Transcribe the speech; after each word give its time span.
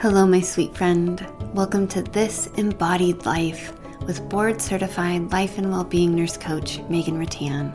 Hello, 0.00 0.26
my 0.26 0.42
sweet 0.42 0.76
friend. 0.76 1.26
Welcome 1.54 1.88
to 1.88 2.02
This 2.02 2.48
Embodied 2.58 3.24
Life 3.24 3.72
with 4.02 4.28
board 4.28 4.60
certified 4.60 5.32
life 5.32 5.56
and 5.56 5.70
well-being 5.70 6.14
nurse 6.14 6.36
coach 6.36 6.80
Megan 6.90 7.18
Rattan. 7.18 7.72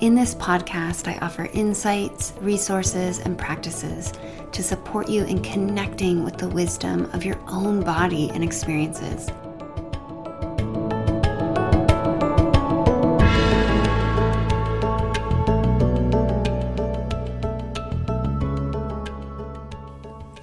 In 0.00 0.16
this 0.16 0.34
podcast, 0.34 1.06
I 1.06 1.16
offer 1.24 1.48
insights, 1.52 2.32
resources, 2.40 3.20
and 3.20 3.38
practices 3.38 4.12
to 4.50 4.60
support 4.60 5.08
you 5.08 5.22
in 5.22 5.40
connecting 5.40 6.24
with 6.24 6.36
the 6.36 6.48
wisdom 6.48 7.04
of 7.12 7.24
your 7.24 7.38
own 7.46 7.80
body 7.84 8.30
and 8.30 8.42
experiences. 8.42 9.28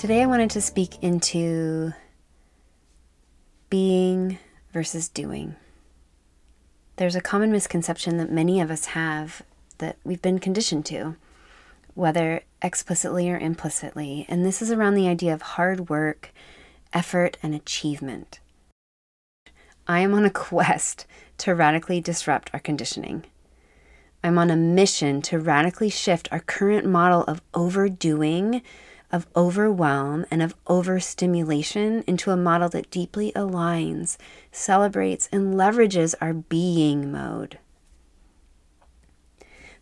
Today, 0.06 0.22
I 0.22 0.28
wanted 0.28 0.52
to 0.52 0.62
speak 0.62 1.02
into 1.02 1.92
being 3.72 4.38
versus 4.72 5.10
doing. 5.10 5.56
There's 6.98 7.16
a 7.16 7.22
common 7.22 7.52
misconception 7.52 8.18
that 8.18 8.32
many 8.32 8.62
of 8.62 8.70
us 8.70 8.86
have 8.86 9.42
that 9.80 9.98
we've 10.04 10.22
been 10.22 10.38
conditioned 10.38 10.86
to, 10.86 11.16
whether 11.96 12.44
explicitly 12.62 13.32
or 13.32 13.40
implicitly, 13.40 14.28
and 14.30 14.46
this 14.46 14.62
is 14.62 14.70
around 14.70 14.94
the 14.94 15.08
idea 15.08 15.34
of 15.34 15.42
hard 15.42 15.90
work, 15.90 16.32
effort, 16.94 17.38
and 17.42 17.56
achievement. 17.56 18.40
I 19.88 20.02
am 20.02 20.14
on 20.14 20.24
a 20.24 20.30
quest 20.50 21.08
to 21.40 21.56
radically 21.56 22.00
disrupt 22.00 22.52
our 22.54 22.60
conditioning. 22.60 23.24
I'm 24.24 24.38
on 24.38 24.52
a 24.52 24.56
mission 24.56 25.24
to 25.24 25.40
radically 25.40 25.90
shift 25.90 26.30
our 26.32 26.42
current 26.42 26.86
model 26.86 27.24
of 27.24 27.42
overdoing 27.56 28.62
of 29.12 29.28
overwhelm 29.36 30.26
and 30.32 30.42
of 30.42 30.56
overstimulation 30.68 32.04
into 32.08 32.32
a 32.32 32.38
model 32.38 32.70
that 32.70 32.90
deeply 32.90 33.32
aligns, 33.34 34.18
celebrates, 34.52 35.30
and 35.32 35.56
leverages 35.56 36.16
our 36.22 36.34
being 36.34 37.12
mode. 37.12 37.60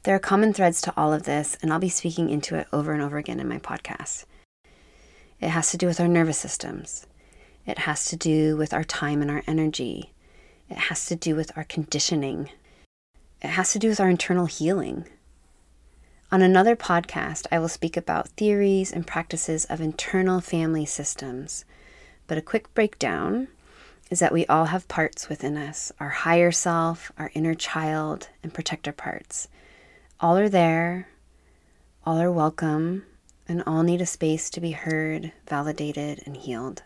There 0.04 0.16
are 0.16 0.20
common 0.20 0.54
threads 0.54 0.82
to 0.82 0.94
all 0.98 1.14
of 1.14 1.24
this, 1.24 1.58
and 1.62 1.72
I'll 1.72 1.80
be 1.80 1.90
speaking 1.90 2.30
into 2.30 2.56
it 2.56 2.68
over 2.74 2.92
and 2.92 3.02
over 3.02 3.18
again 3.18 3.40
in 3.40 3.48
my 3.48 3.60
podcast. 3.60 4.26
It 5.40 5.50
has 5.50 5.72
to 5.72 5.78
do 5.78 5.88
with 5.88 6.00
our 6.00 6.08
nervous 6.08 6.38
systems. 6.38 7.08
It 7.66 7.80
has 7.80 8.06
to 8.08 8.18
do 8.18 8.58
with 8.58 8.74
our 8.74 8.84
time 8.84 9.22
and 9.22 9.32
our 9.32 9.44
energy. 9.48 10.14
It 10.70 10.78
has 10.78 11.06
to 11.06 11.16
do 11.16 11.36
with 11.36 11.52
our 11.58 11.64
conditioning. 11.64 12.50
It 13.42 13.50
has 13.50 13.72
to 13.74 13.80
do 13.80 13.90
with 13.90 14.00
our 14.00 14.10
internal 14.10 14.46
healing. 14.46 15.06
On 16.34 16.42
another 16.42 16.76
podcast, 16.76 17.46
I 17.52 17.60
will 17.60 17.68
speak 17.68 17.96
about 17.96 18.30
theories 18.30 18.92
and 18.92 19.06
practices 19.06 19.66
of 19.66 19.80
internal 19.80 20.42
family 20.42 20.84
systems. 20.84 21.64
But 22.26 22.40
a 22.40 22.42
quick 22.42 22.74
breakdown 22.74 23.50
is 24.10 24.18
that 24.18 24.34
we 24.34 24.48
all 24.48 24.66
have 24.66 24.88
parts 24.88 25.30
within 25.30 25.58
us 25.58 25.92
our 26.00 26.10
higher 26.10 26.52
self, 26.52 27.12
our 27.20 27.30
inner 27.36 27.54
child, 27.54 28.30
and 28.42 28.52
protector 28.52 28.92
parts. 28.92 29.48
All 30.20 30.36
are 30.36 30.50
there, 30.50 31.08
all 32.04 32.20
are 32.20 32.32
welcome, 32.32 33.06
and 33.48 33.62
all 33.68 33.84
need 33.84 34.02
a 34.02 34.08
space 34.08 34.50
to 34.50 34.60
be 34.60 34.72
heard, 34.72 35.34
validated, 35.48 36.24
and 36.26 36.36
healed. 36.36 36.82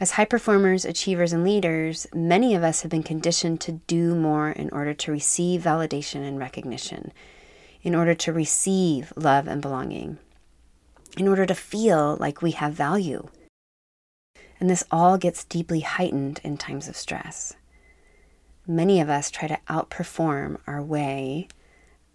As 0.00 0.10
high 0.10 0.24
performers, 0.24 0.84
achievers, 0.84 1.32
and 1.32 1.44
leaders, 1.44 2.08
many 2.12 2.56
of 2.56 2.64
us 2.64 2.82
have 2.82 2.90
been 2.90 3.04
conditioned 3.04 3.60
to 3.60 3.80
do 3.86 4.16
more 4.16 4.50
in 4.50 4.70
order 4.70 4.92
to 4.92 5.12
receive 5.12 5.62
validation 5.62 6.26
and 6.26 6.36
recognition 6.36 7.12
in 7.84 7.94
order 7.94 8.14
to 8.14 8.32
receive 8.32 9.12
love 9.14 9.46
and 9.46 9.62
belonging, 9.62 10.18
in 11.16 11.28
order 11.28 11.46
to 11.46 11.54
feel 11.54 12.16
like 12.18 12.42
we 12.42 12.52
have 12.52 12.72
value. 12.72 13.28
And 14.58 14.68
this 14.68 14.84
all 14.90 15.18
gets 15.18 15.44
deeply 15.44 15.80
heightened 15.80 16.40
in 16.42 16.56
times 16.56 16.88
of 16.88 16.96
stress. 16.96 17.54
Many 18.66 19.00
of 19.00 19.10
us 19.10 19.30
try 19.30 19.46
to 19.46 19.60
outperform 19.68 20.58
our 20.66 20.82
way 20.82 21.48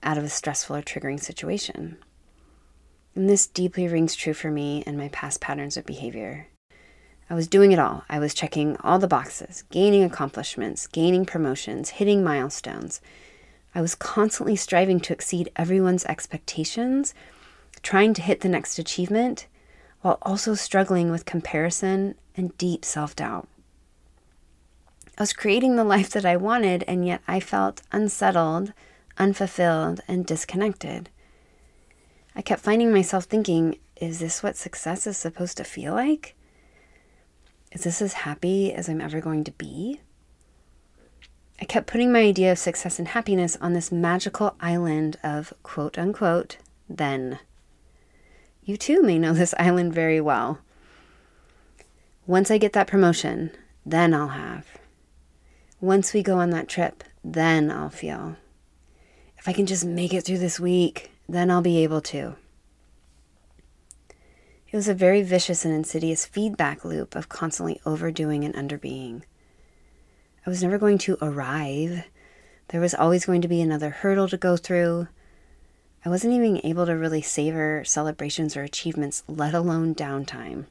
out 0.01 0.17
of 0.17 0.23
a 0.23 0.29
stressful 0.29 0.77
or 0.77 0.81
triggering 0.81 1.19
situation. 1.19 1.97
And 3.13 3.29
this 3.29 3.45
deeply 3.45 3.87
rings 3.87 4.15
true 4.15 4.33
for 4.33 4.49
me 4.49 4.83
and 4.87 4.97
my 4.97 5.09
past 5.09 5.41
patterns 5.41 5.77
of 5.77 5.85
behavior. 5.85 6.47
I 7.29 7.35
was 7.35 7.47
doing 7.47 7.71
it 7.71 7.77
all. 7.77 8.03
I 8.09 8.17
was 8.17 8.33
checking 8.33 8.77
all 8.77 8.97
the 8.97 9.07
boxes, 9.07 9.63
gaining 9.69 10.03
accomplishments, 10.03 10.87
gaining 10.87 11.25
promotions, 11.25 11.91
hitting 11.91 12.23
milestones, 12.23 13.01
I 13.73 13.81
was 13.81 13.95
constantly 13.95 14.55
striving 14.55 14.99
to 15.01 15.13
exceed 15.13 15.51
everyone's 15.55 16.05
expectations, 16.05 17.13
trying 17.81 18.13
to 18.15 18.21
hit 18.21 18.41
the 18.41 18.49
next 18.49 18.79
achievement, 18.79 19.47
while 20.01 20.17
also 20.21 20.55
struggling 20.55 21.11
with 21.11 21.25
comparison 21.25 22.15
and 22.35 22.57
deep 22.57 22.83
self 22.83 23.15
doubt. 23.15 23.47
I 25.17 25.23
was 25.23 25.33
creating 25.33 25.75
the 25.75 25.83
life 25.83 26.09
that 26.11 26.25
I 26.25 26.37
wanted, 26.37 26.83
and 26.87 27.05
yet 27.05 27.21
I 27.27 27.39
felt 27.39 27.81
unsettled, 27.91 28.73
unfulfilled, 29.17 30.01
and 30.07 30.25
disconnected. 30.25 31.09
I 32.35 32.41
kept 32.41 32.61
finding 32.61 32.91
myself 32.93 33.25
thinking, 33.25 33.77
is 33.97 34.19
this 34.19 34.41
what 34.41 34.55
success 34.55 35.05
is 35.05 35.17
supposed 35.17 35.57
to 35.57 35.65
feel 35.65 35.93
like? 35.93 36.35
Is 37.73 37.83
this 37.83 38.01
as 38.01 38.13
happy 38.13 38.73
as 38.73 38.87
I'm 38.87 39.01
ever 39.01 39.19
going 39.19 39.43
to 39.43 39.51
be? 39.51 39.99
I 41.61 41.65
kept 41.65 41.87
putting 41.87 42.11
my 42.11 42.19
idea 42.21 42.51
of 42.51 42.57
success 42.57 42.99
and 42.99 43.09
happiness 43.09 43.57
on 43.59 43.73
this 43.73 43.91
magical 43.91 44.55
island 44.61 45.17
of 45.23 45.53
quote 45.61 45.97
unquote 45.97 46.57
then. 46.87 47.39
You 48.63 48.77
too 48.77 49.01
may 49.01 49.19
know 49.19 49.33
this 49.33 49.53
island 49.59 49.93
very 49.93 50.21
well. 50.21 50.59
Once 52.25 52.51
I 52.51 52.57
get 52.57 52.73
that 52.73 52.87
promotion, 52.87 53.51
then 53.85 54.13
I'll 54.13 54.29
have. 54.29 54.67
Once 55.81 56.13
we 56.13 56.21
go 56.21 56.37
on 56.37 56.51
that 56.51 56.67
trip, 56.67 57.03
then 57.23 57.71
I'll 57.71 57.89
feel. 57.89 58.35
If 59.37 59.47
I 59.47 59.53
can 59.53 59.65
just 59.65 59.85
make 59.85 60.13
it 60.13 60.25
through 60.25 60.37
this 60.37 60.59
week, 60.59 61.11
then 61.27 61.49
I'll 61.49 61.61
be 61.61 61.83
able 61.83 62.01
to. 62.01 62.35
It 64.71 64.75
was 64.75 64.87
a 64.87 64.93
very 64.93 65.23
vicious 65.23 65.65
and 65.65 65.73
insidious 65.73 66.25
feedback 66.25 66.85
loop 66.85 67.15
of 67.15 67.29
constantly 67.29 67.81
overdoing 67.85 68.43
and 68.43 68.53
underbeing. 68.53 69.23
I 70.49 70.57
was 70.57 70.63
never 70.63 70.79
going 70.79 70.97
to 70.97 71.15
arrive. 71.21 72.05
There 72.69 72.81
was 72.81 72.95
always 72.95 73.27
going 73.27 73.43
to 73.43 73.47
be 73.47 73.61
another 73.61 73.91
hurdle 73.91 74.27
to 74.29 74.35
go 74.35 74.57
through. 74.57 75.07
I 76.03 76.09
wasn't 76.09 76.33
even 76.33 76.59
able 76.63 76.87
to 76.87 76.97
really 76.97 77.21
savor 77.21 77.83
celebrations 77.85 78.57
or 78.57 78.63
achievements, 78.63 79.21
let 79.27 79.53
alone 79.53 79.93
downtime, 79.93 80.65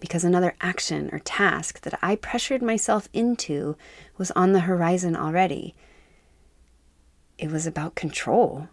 because 0.00 0.24
another 0.24 0.56
action 0.60 1.08
or 1.12 1.20
task 1.20 1.82
that 1.82 1.96
I 2.02 2.16
pressured 2.16 2.62
myself 2.62 3.08
into 3.12 3.76
was 4.18 4.32
on 4.32 4.54
the 4.54 4.66
horizon 4.66 5.14
already. 5.14 5.76
It 7.38 7.52
was 7.52 7.64
about 7.64 7.94
control. 7.94 8.66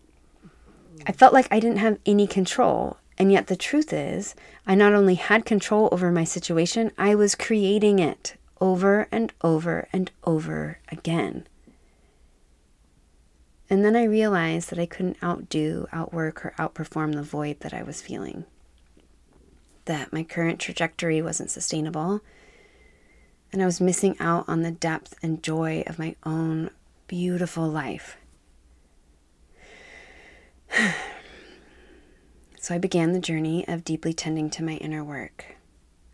I 1.05 1.11
felt 1.11 1.31
like 1.31 1.47
I 1.51 1.59
didn't 1.59 1.77
have 1.77 1.99
any 2.07 2.25
control, 2.25 2.97
and 3.19 3.31
yet 3.31 3.45
the 3.45 3.55
truth 3.55 3.93
is, 3.93 4.33
I 4.65 4.73
not 4.73 4.93
only 4.93 5.13
had 5.13 5.45
control 5.45 5.89
over 5.91 6.11
my 6.11 6.23
situation, 6.23 6.91
I 6.97 7.13
was 7.13 7.35
creating 7.35 7.99
it 7.99 8.35
over 8.61 9.07
and 9.11 9.33
over 9.41 9.87
and 9.91 10.11
over 10.23 10.79
again. 10.89 11.47
And 13.69 13.85
then 13.85 13.95
I 13.95 14.03
realized 14.03 14.71
that 14.71 14.79
I 14.79 14.87
couldn't 14.87 15.23
outdo, 15.23 15.87
outwork, 15.91 16.43
or 16.43 16.53
outperform 16.57 17.13
the 17.13 17.21
void 17.21 17.59
that 17.59 17.73
I 17.73 17.83
was 17.83 18.01
feeling. 18.01 18.45
That 19.85 20.11
my 20.11 20.23
current 20.23 20.59
trajectory 20.59 21.21
wasn't 21.21 21.51
sustainable. 21.51 22.21
And 23.53 23.61
I 23.61 23.65
was 23.65 23.79
missing 23.79 24.15
out 24.19 24.45
on 24.47 24.63
the 24.63 24.71
depth 24.71 25.15
and 25.21 25.43
joy 25.43 25.83
of 25.85 25.99
my 25.99 26.15
own 26.23 26.71
beautiful 27.07 27.67
life. 27.67 28.17
so 32.59 32.73
I 32.73 32.79
began 32.79 33.13
the 33.13 33.19
journey 33.19 33.67
of 33.67 33.83
deeply 33.83 34.13
tending 34.13 34.49
to 34.51 34.63
my 34.63 34.73
inner 34.73 35.03
work 35.03 35.58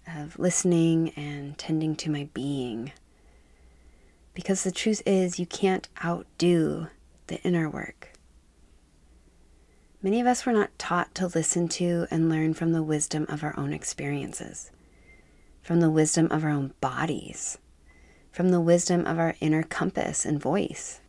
of 0.07 0.39
listening 0.39 1.09
and 1.15 1.57
tending 1.57 1.95
to 1.97 2.11
my 2.11 2.29
being. 2.33 2.91
Because 4.33 4.63
the 4.63 4.71
truth 4.71 5.01
is, 5.05 5.39
you 5.39 5.45
can't 5.45 5.87
outdo 6.03 6.87
the 7.27 7.41
inner 7.41 7.69
work. 7.69 8.13
Many 10.01 10.21
of 10.21 10.27
us 10.27 10.45
were 10.45 10.53
not 10.53 10.77
taught 10.77 11.15
to 11.15 11.27
listen 11.27 11.67
to 11.69 12.05
and 12.11 12.29
learn 12.29 12.53
from 12.53 12.71
the 12.71 12.83
wisdom 12.83 13.25
of 13.27 13.43
our 13.43 13.57
own 13.57 13.73
experiences, 13.73 14.71
from 15.63 15.79
the 15.79 15.89
wisdom 15.89 16.27
of 16.31 16.43
our 16.43 16.51
own 16.51 16.73
bodies, 16.79 17.57
from 18.31 18.49
the 18.49 18.61
wisdom 18.61 19.05
of 19.07 19.17
our 19.17 19.35
inner 19.39 19.63
compass 19.63 20.23
and 20.23 20.39
voice. 20.39 21.01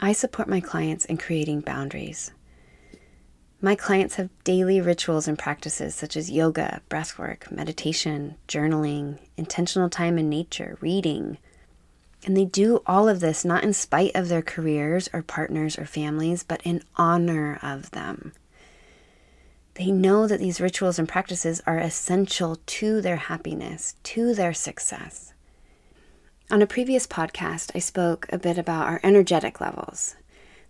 I 0.00 0.12
support 0.12 0.48
my 0.48 0.60
clients 0.60 1.04
in 1.04 1.18
creating 1.18 1.60
boundaries 1.60 2.32
my 3.64 3.74
clients 3.74 4.16
have 4.16 4.28
daily 4.44 4.78
rituals 4.78 5.26
and 5.26 5.38
practices 5.38 5.94
such 5.94 6.18
as 6.18 6.30
yoga, 6.30 6.82
breathwork, 6.90 7.50
meditation, 7.50 8.34
journaling, 8.46 9.18
intentional 9.38 9.88
time 9.88 10.18
in 10.18 10.28
nature, 10.28 10.76
reading. 10.82 11.38
And 12.26 12.36
they 12.36 12.44
do 12.44 12.82
all 12.86 13.08
of 13.08 13.20
this 13.20 13.42
not 13.42 13.64
in 13.64 13.72
spite 13.72 14.14
of 14.14 14.28
their 14.28 14.42
careers 14.42 15.08
or 15.14 15.22
partners 15.22 15.78
or 15.78 15.86
families, 15.86 16.42
but 16.42 16.60
in 16.62 16.82
honor 16.96 17.58
of 17.62 17.90
them. 17.92 18.34
They 19.76 19.90
know 19.90 20.26
that 20.26 20.40
these 20.40 20.60
rituals 20.60 20.98
and 20.98 21.08
practices 21.08 21.62
are 21.66 21.78
essential 21.78 22.58
to 22.66 23.00
their 23.00 23.16
happiness, 23.16 23.94
to 24.02 24.34
their 24.34 24.52
success. 24.52 25.32
On 26.50 26.60
a 26.60 26.66
previous 26.66 27.06
podcast, 27.06 27.70
I 27.74 27.78
spoke 27.78 28.26
a 28.30 28.36
bit 28.36 28.58
about 28.58 28.88
our 28.88 29.00
energetic 29.02 29.58
levels. 29.58 30.16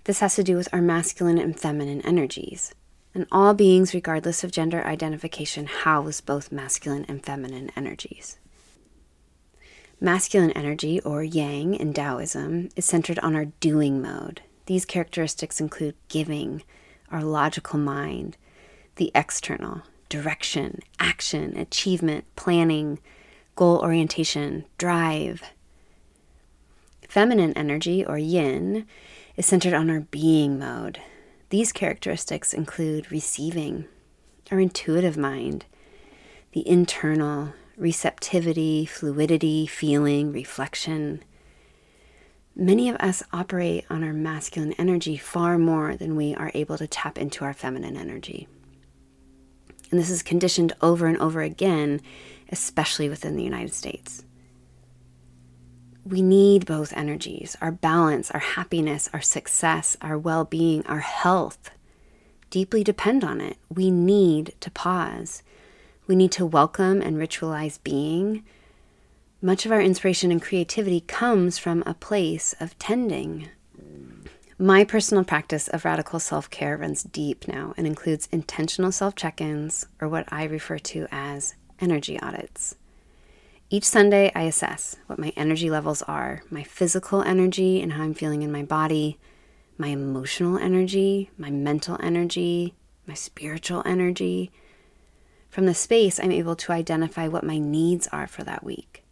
This 0.05 0.21
has 0.21 0.37
to 0.37 0.45
do 0.45 0.55
with 0.55 0.69
our 0.73 0.81
masculine 0.81 1.39
and 1.39 1.59
feminine 1.59 2.01
energies. 2.03 2.73
And 3.15 3.27
all 3.31 3.55
beings, 3.55 3.95
regardless 3.95 4.43
of 4.43 4.51
gender 4.51 4.85
identification, 4.85 5.67
house 5.67 6.21
both 6.21 6.51
masculine 6.51 7.05
and 7.09 7.25
feminine 7.25 7.71
energies. 7.77 8.39
Masculine 10.01 10.51
energy, 10.51 11.01
or 11.01 11.23
yang 11.23 11.75
in 11.75 11.95
Taoism, 11.95 12.71
is 12.75 12.85
centered 12.85 13.21
on 13.21 13.37
our 13.37 13.47
doing 13.61 14.03
mode. 14.03 14.43
These 14.67 14.85
characteristics 14.85 15.61
include 15.61 15.95
giving, 16.09 16.63
our 17.11 17.23
logical 17.23 17.79
mind, 17.79 18.37
the 18.97 19.13
external, 19.15 19.83
direction, 20.09 20.81
action, 20.99 21.57
achievement, 21.57 22.25
planning, 22.35 22.99
goal 23.55 23.79
orientation, 23.79 24.65
drive. 24.77 25.43
Feminine 27.09 27.53
energy, 27.53 28.05
or 28.05 28.19
yin, 28.19 28.87
is 29.37 29.47
centered 29.47 29.75
on 29.75 29.89
our 29.89 30.01
being 30.01 30.59
mode. 30.59 31.01
These 31.55 31.71
characteristics 31.71 32.53
include 32.53 33.13
receiving, 33.13 33.85
our 34.51 34.59
intuitive 34.59 35.17
mind, 35.17 35.67
the 36.51 36.69
internal, 36.69 37.53
receptivity, 37.77 38.87
fluidity, 38.87 39.65
feeling, 39.65 40.33
reflection. 40.33 41.23
Many 42.57 42.89
of 42.89 42.97
us 42.97 43.23
operate 43.33 43.85
on 43.89 44.03
our 44.03 44.13
masculine 44.13 44.73
energy 44.73 45.17
far 45.17 45.57
more 45.57 45.95
than 45.95 46.17
we 46.17 46.35
are 46.35 46.51
able 46.55 46.77
to 46.77 46.89
tap 46.89 47.19
into 47.19 47.45
our 47.45 47.55
feminine 47.55 47.97
energy. 47.97 48.49
And 49.93 50.01
this 50.01 50.11
is 50.11 50.25
conditioned 50.25 50.73
over 50.83 51.07
and 51.07 51.19
over 51.19 51.41
again, 51.41 52.01
especially 52.51 53.09
within 53.09 53.37
the 53.37 53.45
United 53.45 53.75
States. 53.75 54.25
We 56.05 56.21
need 56.23 56.67
both 56.67 56.93
energies. 56.93 57.57
Our 57.61 57.73
balance, 57.73 58.31
our 58.31 58.41
happiness, 58.41 59.09
our 59.13 59.23
success, 59.23 59.97
our 60.01 60.19
well 60.19 60.45
being, 60.45 60.87
our 60.87 61.01
health 61.01 61.71
deeply 62.51 62.85
depend 62.85 63.25
on 63.25 63.41
it. 63.41 63.57
We 63.69 63.91
need 63.91 64.55
to 64.61 64.71
pause 64.71 65.43
we 66.07 66.17
need 66.17 66.33
to 66.33 66.45
welcome 66.45 67.01
and 67.01 67.17
ritualize 67.17 67.83
being. 67.83 68.45
Much 69.41 69.65
of 69.65 69.73
our 69.73 69.81
inspiration 69.81 70.31
and 70.31 70.43
creativity 70.43 71.01
comes 71.01 71.59
from 71.59 71.83
a 71.87 71.95
place 71.95 72.55
of 72.61 72.79
tending. 72.79 73.49
My 74.59 74.85
personal 74.85 75.25
practice 75.25 75.67
of 75.69 75.85
radical 75.85 76.21
self 76.21 76.51
care 76.51 76.77
runs 76.77 77.03
deep 77.03 77.49
now 77.49 77.73
and 77.77 77.87
includes 77.87 78.29
intentional 78.31 78.93
self 78.93 79.15
check 79.15 79.41
ins, 79.41 79.87
or 80.01 80.09
what 80.09 80.31
I 80.31 80.45
refer 80.45 80.79
to 80.79 81.07
as 81.11 81.55
energy 81.81 82.21
audits. 82.21 82.77
Each 83.71 83.85
Sunday, 83.85 84.31
I 84.35 84.43
assess 84.43 84.97
what 85.07 85.19
my 85.19 85.33
energy 85.37 85.71
levels 85.71 86.03
are 86.03 86.43
my 86.51 86.63
physical 86.63 87.23
energy 87.23 87.81
and 87.81 87.93
how 87.93 88.03
I'm 88.03 88.15
feeling 88.15 88.43
in 88.43 88.53
my 88.53 88.63
body, 88.63 89.19
my 89.79 89.89
emotional 89.89 90.59
energy, 90.59 91.31
my 91.39 91.51
mental 91.51 91.99
energy, 92.03 92.75
my 93.07 93.15
spiritual 93.15 93.83
energy, 93.85 94.53
from 95.55 95.67
the 95.67 95.75
space, 95.75 96.19
I'm 96.19 96.33
able 96.33 96.57
to 96.57 96.73
identify 96.73 97.29
what 97.29 97.45
my 97.45 97.59
needs 97.59 98.09
are 98.09 98.27
for 98.27 98.43
that 98.43 98.65
week. 98.65 99.05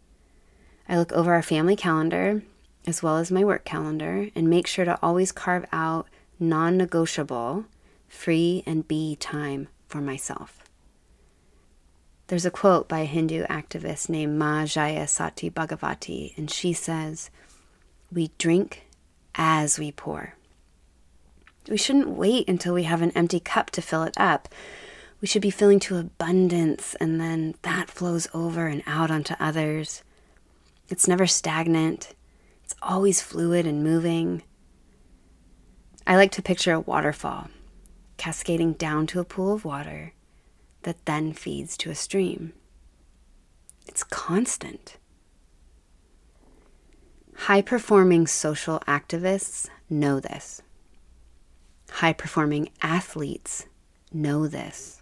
I 0.89 0.97
look 0.97 1.13
over 1.13 1.33
our 1.33 1.41
family 1.41 1.77
calendar 1.77 2.43
as 2.85 3.01
well 3.01 3.17
as 3.17 3.31
my 3.31 3.45
work 3.45 3.63
calendar 3.63 4.27
and 4.35 4.49
make 4.49 4.67
sure 4.67 4.83
to 4.83 4.99
always 5.01 5.31
carve 5.31 5.65
out 5.71 6.09
non 6.41 6.75
negotiable 6.75 7.63
free 8.09 8.61
and 8.65 8.85
be 8.85 9.15
time 9.15 9.69
for 9.87 10.01
myself. 10.01 10.62
There's 12.33 12.47
a 12.47 12.49
quote 12.49 12.89
by 12.89 13.01
a 13.01 13.05
Hindu 13.05 13.45
activist 13.45 14.09
named 14.09 14.39
Ma 14.39 14.65
Jaya 14.65 15.07
Sati 15.07 15.51
Bhagavati, 15.51 16.35
and 16.35 16.49
she 16.49 16.73
says, 16.73 17.29
We 18.11 18.31
drink 18.39 18.87
as 19.35 19.77
we 19.77 19.91
pour. 19.91 20.33
We 21.69 21.77
shouldn't 21.77 22.09
wait 22.09 22.49
until 22.49 22.73
we 22.73 22.85
have 22.85 23.03
an 23.03 23.11
empty 23.11 23.39
cup 23.39 23.69
to 23.69 23.83
fill 23.83 24.01
it 24.01 24.15
up. 24.17 24.49
We 25.21 25.27
should 25.27 25.43
be 25.43 25.51
filling 25.51 25.79
to 25.81 25.97
abundance, 25.97 26.95
and 26.95 27.21
then 27.21 27.53
that 27.61 27.91
flows 27.91 28.27
over 28.33 28.65
and 28.65 28.81
out 28.87 29.11
onto 29.11 29.35
others. 29.39 30.01
It's 30.89 31.07
never 31.07 31.27
stagnant, 31.27 32.15
it's 32.63 32.73
always 32.81 33.21
fluid 33.21 33.67
and 33.67 33.83
moving. 33.83 34.41
I 36.07 36.15
like 36.15 36.31
to 36.31 36.41
picture 36.41 36.73
a 36.73 36.79
waterfall 36.79 37.51
cascading 38.17 38.73
down 38.73 39.05
to 39.05 39.19
a 39.19 39.23
pool 39.23 39.53
of 39.53 39.65
water 39.65 40.13
that 40.83 41.05
then 41.05 41.33
feeds 41.33 41.75
to 41.77 41.89
a 41.89 41.95
stream. 41.95 42.53
It's 43.87 44.03
constant. 44.03 44.97
High 47.35 47.61
performing 47.61 48.27
social 48.27 48.79
activists 48.87 49.67
know 49.89 50.19
this. 50.19 50.61
High 51.89 52.13
performing 52.13 52.69
athletes 52.81 53.65
know 54.11 54.47
this. 54.47 55.01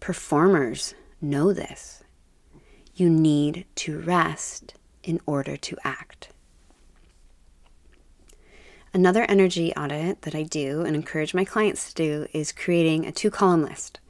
Performers 0.00 0.94
know 1.20 1.52
this. 1.52 2.02
You 2.94 3.08
need 3.08 3.66
to 3.76 3.98
rest 4.00 4.74
in 5.02 5.20
order 5.26 5.56
to 5.56 5.76
act. 5.84 6.30
Another 8.94 9.24
energy 9.26 9.72
audit 9.74 10.20
that 10.22 10.34
I 10.34 10.42
do 10.42 10.82
and 10.82 10.94
encourage 10.94 11.32
my 11.32 11.46
clients 11.46 11.88
to 11.88 11.94
do 11.94 12.26
is 12.34 12.52
creating 12.52 13.06
a 13.06 13.12
two 13.12 13.30
column 13.30 13.62
list. 13.62 14.00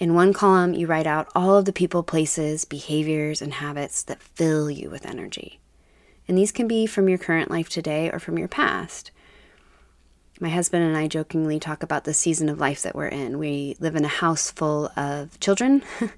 In 0.00 0.14
one 0.14 0.32
column, 0.32 0.74
you 0.74 0.88
write 0.88 1.06
out 1.06 1.28
all 1.36 1.56
of 1.56 1.66
the 1.66 1.72
people, 1.72 2.02
places, 2.02 2.64
behaviors, 2.64 3.40
and 3.40 3.54
habits 3.54 4.02
that 4.02 4.20
fill 4.20 4.68
you 4.68 4.90
with 4.90 5.06
energy. 5.06 5.60
And 6.26 6.36
these 6.36 6.50
can 6.50 6.66
be 6.66 6.84
from 6.84 7.08
your 7.08 7.18
current 7.18 7.48
life 7.48 7.68
today 7.68 8.10
or 8.10 8.18
from 8.18 8.38
your 8.38 8.48
past. 8.48 9.12
My 10.40 10.48
husband 10.48 10.82
and 10.82 10.96
I 10.96 11.06
jokingly 11.06 11.60
talk 11.60 11.84
about 11.84 12.02
the 12.02 12.12
season 12.12 12.48
of 12.48 12.58
life 12.58 12.82
that 12.82 12.96
we're 12.96 13.06
in. 13.06 13.38
We 13.38 13.76
live 13.78 13.94
in 13.94 14.04
a 14.04 14.08
house 14.08 14.50
full 14.50 14.90
of 14.96 15.38
children 15.38 15.84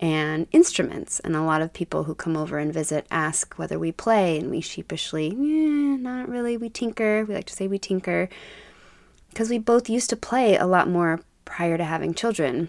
and 0.00 0.46
instruments, 0.52 1.20
and 1.20 1.36
a 1.36 1.42
lot 1.42 1.62
of 1.62 1.72
people 1.72 2.04
who 2.04 2.14
come 2.14 2.36
over 2.36 2.58
and 2.58 2.72
visit 2.72 3.06
ask 3.10 3.54
whether 3.54 3.78
we 3.78 3.92
play, 3.92 4.38
and 4.38 4.50
we 4.50 4.60
sheepishly, 4.60 5.28
eh, 5.30 5.96
not 5.96 6.28
really, 6.28 6.56
we 6.56 6.68
tinker. 6.68 7.24
We 7.24 7.34
like 7.34 7.46
to 7.46 7.54
say 7.54 7.66
we 7.66 7.78
tinker 7.78 8.28
because 9.30 9.50
we 9.50 9.58
both 9.58 9.88
used 9.88 10.10
to 10.10 10.16
play 10.16 10.56
a 10.56 10.66
lot 10.66 10.88
more 10.88 11.20
prior 11.44 11.76
to 11.76 11.84
having 11.84 12.14
children. 12.14 12.68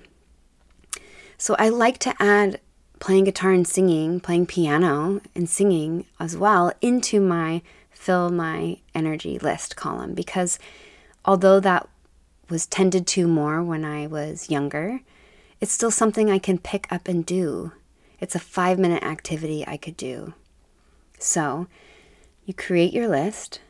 So 1.38 1.56
I 1.60 1.70
like 1.70 2.00
to 2.00 2.16
add 2.20 2.60
playing 3.00 3.26
guitar 3.26 3.52
and 3.52 3.68
singing, 3.68 4.20
playing 4.20 4.48
piano 4.48 5.22
and 5.36 5.50
singing 5.50 6.06
as 6.20 6.36
well 6.36 6.72
into 6.82 7.20
my 7.20 7.62
fill 7.92 8.30
my 8.30 8.78
energy 8.94 9.40
list 9.40 9.76
column 9.76 10.14
because 10.14 10.60
although 11.24 11.60
that 11.60 11.88
was 12.50 12.66
tended 12.66 13.08
to 13.08 13.28
more 13.28 13.64
when 13.64 13.84
I 13.84 14.08
was 14.08 14.50
younger, 14.50 15.02
it's 15.62 15.72
still 15.72 15.92
something 15.92 16.30
I 16.30 16.40
can 16.40 16.58
pick 16.58 16.92
up 16.92 17.08
and 17.08 17.26
do. 17.26 17.72
It's 18.20 18.36
a 18.36 18.40
five 18.40 18.80
minute 18.80 19.04
activity 19.04 19.64
I 19.68 19.78
could 19.78 19.98
do. 19.98 20.34
So 21.20 21.68
you 22.46 22.54
create 22.54 22.94
your 22.94 23.08
list, 23.08 23.62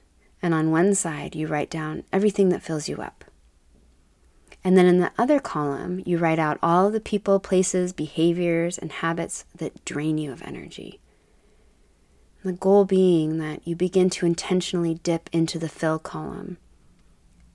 and 0.42 0.54
on 0.54 0.72
one 0.72 0.96
side, 0.96 1.36
you 1.36 1.48
write 1.48 1.70
down 1.70 2.04
everything 2.12 2.50
that 2.50 2.62
fills 2.62 2.90
you 2.90 2.98
up. 2.98 3.24
And 4.64 4.76
then 4.76 4.88
in 4.88 5.00
the 5.00 5.12
other 5.18 5.40
column, 5.40 6.02
you 6.06 6.18
write 6.18 6.40
out 6.40 6.58
all 6.62 6.90
the 6.90 7.00
people, 7.00 7.40
places, 7.40 7.94
behaviors, 7.94 8.78
and 8.78 8.92
habits 8.92 9.46
that 9.56 9.86
drain 9.86 10.18
you 10.18 10.32
of 10.32 10.42
energy. 10.42 11.00
The 12.44 12.52
goal 12.52 12.84
being 12.84 13.38
that 13.38 13.68
you 13.68 13.76
begin 13.76 14.10
to 14.12 14.26
intentionally 14.26 14.96
dip 14.96 15.30
into 15.32 15.60
the 15.60 15.70
fill 15.70 16.00
column 16.00 16.58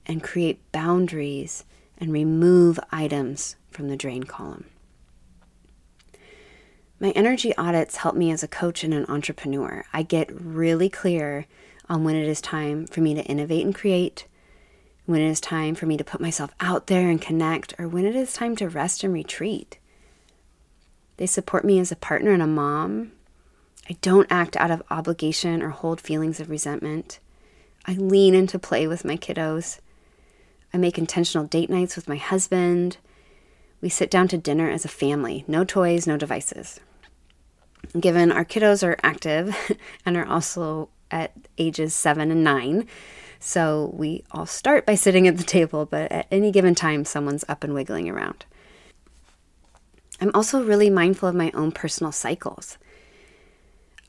and 0.07 0.23
create 0.23 0.73
boundaries 0.73 1.65
and 2.01 2.13
remove 2.13 2.81
items 2.91 3.57
from 3.71 3.89
the 3.89 3.97
drain 3.97 4.25
column. 4.25 4.65
My 6.99 7.11
energy 7.11 7.55
audits 7.57 7.99
help 7.99 8.17
me 8.17 8.31
as 8.31 8.43
a 8.43 8.49
coach 8.49 8.83
and 8.83 8.93
an 8.93 9.07
entrepreneur. 9.07 9.85
I 9.93 10.03
get 10.03 10.31
really 10.33 10.89
clear 10.89 11.47
on 11.89 12.05
when 12.05 12.17
it 12.17 12.27
is 12.27 12.41
time 12.41 12.87
for 12.87 13.01
me 13.01 13.15
to 13.15 13.25
innovate 13.25 13.65
and 13.65 13.75
create, 13.75 14.27
when 15.07 15.21
it 15.21 15.29
is 15.29 15.41
time 15.41 15.75
for 15.75 15.87
me 15.87 15.97
to 15.97 16.05
put 16.05 16.21
myself 16.21 16.53
out 16.61 16.87
there 16.89 17.09
and 17.09 17.21
connect, 17.21 17.75
or 17.79 17.89
when 17.89 18.05
it 18.05 18.17
is 18.17 18.33
time 18.33 18.57
to 18.57 18.69
rest 18.69 19.05
and 19.05 19.13
retreat. 19.13 19.79
They 21.17 21.27
support 21.27 21.65
me 21.65 21.79
as 21.79 21.93
a 21.93 21.97
partner 21.97 22.33
and 22.33 22.43
a 22.43 22.47
mom, 22.47 23.13
I 23.91 23.97
don't 24.03 24.31
act 24.31 24.57
out 24.57 24.71
of 24.71 24.85
obligation 24.89 25.65
or 25.65 25.71
hold 25.71 26.01
feelings 26.01 26.39
of 26.39 26.49
resentment. 26.49 27.19
I 27.87 27.95
lean 27.95 28.37
into 28.37 28.57
play 28.57 28.87
with 28.87 29.05
my 29.05 29.17
kiddos. 29.17 29.81
I 30.73 30.79
make 30.79 30.99
intentional 30.99 31.47
date 31.47 31.71
nights 31.71 31.97
with 31.97 32.09
my 32.09 32.17
husband. 32.17 32.99
We 33.81 33.89
sit 33.89 34.11
down 34.11 34.29
to 34.29 34.39
dinner 34.39 34.71
as 34.71 34.85
a 34.85 34.89
family, 34.89 35.45
no 35.49 35.65
toys, 35.65 36.07
no 36.07 36.17
devices. 36.17 36.81
Given 37.99 38.31
our 38.31 38.45
kiddos 38.45 38.87
are 38.87 38.99
active 39.03 39.57
and 40.07 40.17
are 40.17 40.27
also 40.27 40.91
at 41.11 41.33
ages 41.59 41.95
seven 41.95 42.31
and 42.31 42.45
nine, 42.45 42.87
So 43.43 43.91
we 43.95 44.23
all 44.31 44.45
start 44.45 44.85
by 44.85 44.95
sitting 44.95 45.27
at 45.27 45.39
the 45.39 45.45
table, 45.45 45.87
but 45.87 46.13
at 46.13 46.27
any 46.31 46.53
given 46.53 46.75
time, 46.75 47.07
someone's 47.07 47.45
up 47.49 47.65
and 47.65 47.73
wiggling 47.73 48.09
around. 48.09 48.45
I'm 50.21 50.31
also 50.35 50.63
really 50.63 50.91
mindful 50.91 51.31
of 51.31 51.35
my 51.35 51.51
own 51.55 51.73
personal 51.73 52.13
cycles. 52.13 52.77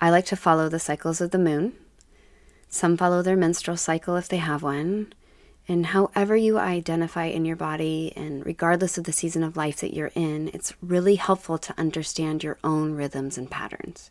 I 0.02 0.10
like 0.10 0.26
to 0.26 0.36
follow 0.36 0.68
the 0.68 0.80
cycles 0.80 1.22
of 1.22 1.32
the 1.32 1.40
moon. 1.40 1.74
Some 2.68 2.98
follow 2.98 3.22
their 3.22 3.38
menstrual 3.38 3.78
cycle 3.78 4.18
if 4.18 4.28
they 4.28 4.38
have 4.38 4.64
one. 4.64 5.14
And 5.68 5.88
however 5.88 6.36
you 6.36 6.58
identify 6.58 7.26
in 7.26 7.46
your 7.46 7.56
body, 7.56 8.12
and 8.16 8.46
regardless 8.46 8.98
of 8.98 9.04
the 9.06 9.14
season 9.14 9.44
of 9.44 9.56
life 9.56 9.80
that 9.82 9.94
you're 9.94 10.12
in, 10.16 10.50
it's 10.54 10.74
really 10.82 11.16
helpful 11.16 11.58
to 11.60 11.78
understand 11.78 12.44
your 12.44 12.58
own 12.64 12.94
rhythms 12.94 13.38
and 13.38 13.50
patterns. 13.50 14.10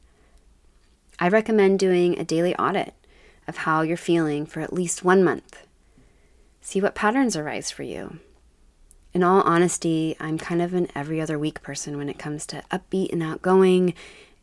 I 1.18 1.28
recommend 1.28 1.78
doing 1.78 2.18
a 2.18 2.24
daily 2.24 2.56
audit 2.56 2.94
of 3.46 3.58
how 3.58 3.82
you're 3.82 3.96
feeling 3.96 4.46
for 4.46 4.60
at 4.60 4.72
least 4.72 5.04
one 5.04 5.22
month. 5.22 5.66
See 6.62 6.80
what 6.80 6.94
patterns 6.94 7.36
arise 7.36 7.70
for 7.70 7.82
you. 7.82 8.20
In 9.12 9.22
all 9.24 9.42
honesty, 9.42 10.16
I'm 10.20 10.38
kind 10.38 10.62
of 10.62 10.72
an 10.72 10.88
every 10.94 11.20
other 11.20 11.38
week 11.38 11.62
person 11.62 11.98
when 11.98 12.08
it 12.08 12.18
comes 12.18 12.46
to 12.46 12.62
upbeat 12.70 13.12
and 13.12 13.22
outgoing 13.22 13.94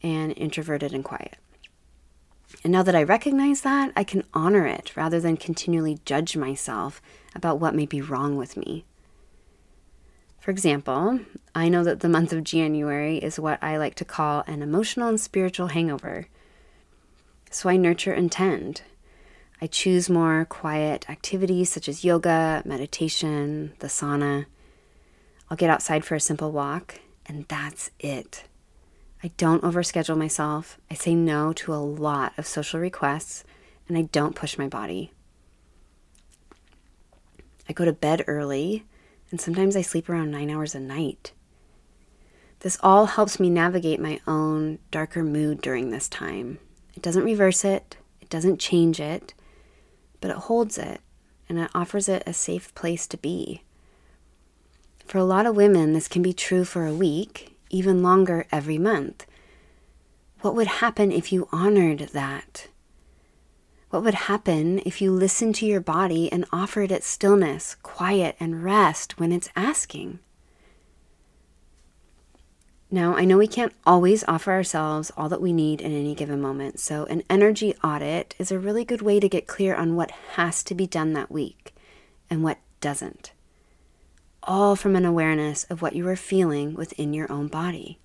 and 0.03 0.33
introverted 0.37 0.93
and 0.93 1.03
quiet. 1.03 1.37
And 2.63 2.73
now 2.73 2.83
that 2.83 2.95
I 2.95 3.03
recognize 3.03 3.61
that, 3.61 3.91
I 3.95 4.03
can 4.03 4.23
honor 4.33 4.65
it 4.65 4.95
rather 4.95 5.19
than 5.19 5.37
continually 5.37 5.99
judge 6.05 6.35
myself 6.35 7.01
about 7.35 7.59
what 7.59 7.75
may 7.75 7.85
be 7.85 8.01
wrong 8.01 8.35
with 8.35 8.57
me. 8.57 8.83
For 10.39 10.51
example, 10.51 11.19
I 11.53 11.69
know 11.69 11.83
that 11.83 11.99
the 11.99 12.09
month 12.09 12.31
of 12.33 12.43
January 12.43 13.17
is 13.17 13.39
what 13.39 13.61
I 13.61 13.77
like 13.77 13.95
to 13.95 14.05
call 14.05 14.43
an 14.47 14.61
emotional 14.61 15.09
and 15.09 15.19
spiritual 15.19 15.67
hangover. 15.67 16.27
So 17.51 17.69
I 17.69 17.77
nurture 17.77 18.13
and 18.13 18.31
tend. 18.31 18.81
I 19.61 19.67
choose 19.67 20.09
more 20.09 20.45
quiet 20.45 21.09
activities 21.09 21.69
such 21.69 21.89
as 21.89 22.05
yoga, 22.05 22.61
meditation, 22.65 23.73
the 23.79 23.87
sauna. 23.87 24.45
I'll 25.49 25.57
get 25.57 25.69
outside 25.69 26.05
for 26.05 26.15
a 26.15 26.19
simple 26.19 26.51
walk, 26.51 26.99
and 27.25 27.47
that's 27.47 27.91
it. 27.99 28.43
I 29.24 29.31
don't 29.38 29.63
overschedule 29.63 30.17
myself. 30.17 30.79
I 30.91 30.93
say 30.93 31.15
no 31.15 31.53
to 31.53 31.74
a 31.74 31.75
lot 31.75 32.33
of 32.38 32.45
social 32.45 32.79
requests, 32.79 33.43
and 33.88 33.97
I 33.97 34.03
don't 34.03 34.36
push 34.36 34.57
my 34.57 34.67
body. 34.67 35.12
I 37.67 37.74
go 37.74 37.86
to 37.86 37.93
bed 37.93 38.24
early, 38.27 38.86
and 39.31 39.41
sometimes 39.41 39.75
I 39.75 39.81
sleep 39.81 40.09
around 40.09 40.31
nine 40.31 40.50
hours 40.50 40.75
a 40.75 40.79
night. 40.79 41.31
This 42.59 42.77
all 42.81 43.07
helps 43.07 43.39
me 43.39 43.50
navigate 43.50 44.00
my 44.00 44.19
own 44.25 44.79
darker 44.91 45.24
mood 45.24 45.62
during 45.62 45.89
this 45.89 46.07
time. 46.07 46.59
It 46.95 47.01
doesn't 47.01 47.24
reverse 47.24 47.63
it, 47.63 47.97
it 48.21 48.29
doesn't 48.29 48.59
change 48.59 49.00
it, 49.00 49.33
but 50.21 50.31
it 50.31 50.38
holds 50.38 50.77
it 50.77 51.01
and 51.50 51.59
it 51.59 51.69
offers 51.74 52.09
it 52.09 52.24
a 52.25 52.33
safe 52.33 52.74
place 52.75 53.07
to 53.07 53.17
be. 53.17 53.62
For 55.05 55.17
a 55.17 55.24
lot 55.24 55.45
of 55.45 55.55
women, 55.55 55.93
this 55.93 56.07
can 56.07 56.21
be 56.21 56.33
true 56.33 56.65
for 56.65 56.86
a 56.86 56.93
week, 56.93 57.55
even 57.69 58.03
longer 58.03 58.45
every 58.51 58.77
month. 58.77 59.25
What 60.41 60.55
would 60.55 60.67
happen 60.67 61.12
if 61.12 61.31
you 61.31 61.47
honored 61.51 62.09
that? 62.13 62.67
What 63.89 64.03
would 64.03 64.13
happen 64.13 64.79
if 64.86 65.01
you 65.01 65.12
listened 65.12 65.55
to 65.55 65.65
your 65.65 65.79
body 65.79 66.31
and 66.31 66.45
offered 66.51 66.91
it 66.91 67.03
stillness, 67.03 67.75
quiet, 67.81 68.36
and 68.39 68.63
rest 68.63 69.19
when 69.19 69.31
it's 69.31 69.50
asking? 69.55 70.19
Now, 72.89 73.15
I 73.15 73.25
know 73.25 73.38
we 73.38 73.47
can't 73.47 73.74
always 73.86 74.24
offer 74.27 74.51
ourselves 74.51 75.12
all 75.17 75.29
that 75.29 75.41
we 75.41 75.51
need 75.51 75.81
in 75.81 75.91
any 75.91 76.15
given 76.15 76.41
moment, 76.41 76.79
so 76.79 77.05
an 77.05 77.24
energy 77.29 77.74
audit 77.83 78.36
is 78.39 78.51
a 78.51 78.59
really 78.59 78.86
good 78.86 79.01
way 79.01 79.19
to 79.19 79.27
get 79.27 79.47
clear 79.47 79.75
on 79.75 79.95
what 79.95 80.12
has 80.36 80.63
to 80.63 80.75
be 80.75 80.88
done 80.88 81.13
that 81.13 81.31
week 81.31 81.74
and 82.29 82.43
what 82.43 82.59
doesn't 82.79 83.31
all 84.48 84.75
from 84.75 84.96
an 84.96 85.06
awareness 85.06 85.66
of 85.66 85.82
what 85.82 85.96
you 85.96 86.08
are 86.08 86.16
feeling 86.16 86.74
within 86.74 87.13
your 87.13 87.32
own 87.32 87.48
body. 87.48 88.00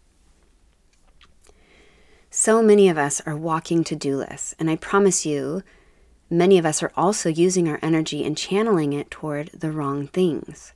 So 2.28 2.62
many 2.62 2.88
of 2.88 2.98
us 2.98 3.20
are 3.26 3.36
walking 3.36 3.84
to 3.84 3.94
do 3.94 4.16
lists, 4.16 4.54
and 4.58 4.68
I 4.68 4.76
promise 4.76 5.24
you, 5.24 5.62
many 6.28 6.58
of 6.58 6.66
us 6.66 6.82
are 6.82 6.92
also 6.96 7.28
using 7.28 7.68
our 7.68 7.78
energy 7.82 8.24
and 8.24 8.36
channeling 8.36 8.92
it 8.92 9.10
toward 9.10 9.48
the 9.48 9.70
wrong 9.70 10.08
things. 10.08 10.72